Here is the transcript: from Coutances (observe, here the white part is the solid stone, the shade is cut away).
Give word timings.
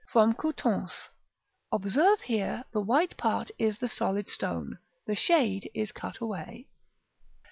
from 0.11 0.33
Coutances 0.33 1.09
(observe, 1.71 2.21
here 2.21 2.63
the 2.73 2.81
white 2.81 3.15
part 3.17 3.51
is 3.59 3.77
the 3.77 3.87
solid 3.87 4.27
stone, 4.27 4.79
the 5.05 5.13
shade 5.13 5.69
is 5.75 5.91
cut 5.91 6.17
away). 6.17 6.65